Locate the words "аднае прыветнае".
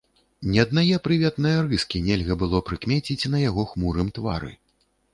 0.63-1.53